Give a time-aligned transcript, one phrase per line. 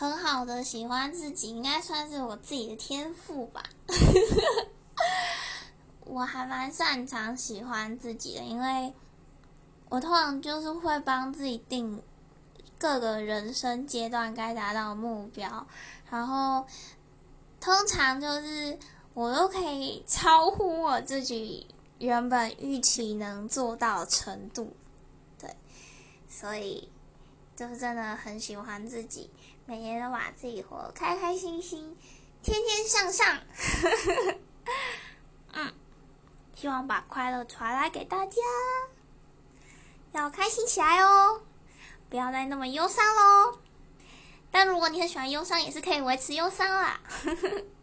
[0.00, 3.62] 很好的喜欢自己，应该算是我自己的天赋吧。
[6.06, 8.94] 我还蛮擅长喜欢自己的，因为
[9.90, 12.02] 我通常就是会帮自己定
[12.78, 15.66] 各个人生阶段该达到的目标，
[16.10, 16.64] 然后
[17.60, 18.78] 通常就是
[19.12, 21.66] 我都可以超乎我自己
[21.98, 24.72] 原本预期能做到的程度，
[25.38, 25.54] 对，
[26.26, 26.88] 所以
[27.60, 29.30] 就是真的很喜欢自己，
[29.66, 31.94] 每天都把自己活得开开心心，
[32.42, 33.38] 天天向上。
[35.52, 35.74] 嗯。
[36.54, 38.36] 希望把快乐传来给大家，
[40.12, 41.42] 要开心起来哦！
[42.08, 43.58] 不要再那么忧伤喽。
[44.50, 46.98] 但如果你很喜欢忧伤，也是可以维持忧伤啦。